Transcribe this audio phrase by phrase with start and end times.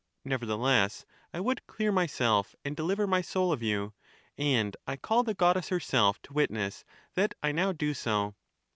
[0.25, 3.93] Nevertheless I would clear myself and deliver my soul of you;
[4.35, 8.33] and I call the goddess herself to witness that I now do so.